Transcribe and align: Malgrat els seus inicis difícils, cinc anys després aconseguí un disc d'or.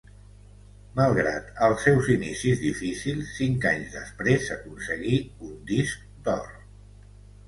Malgrat 0.99 1.49
els 1.65 1.83
seus 1.87 2.07
inicis 2.13 2.57
difícils, 2.63 3.29
cinc 3.39 3.67
anys 3.73 3.93
després 3.97 4.47
aconseguí 4.55 5.19
un 5.49 5.53
disc 5.73 6.09
d'or. 6.29 6.49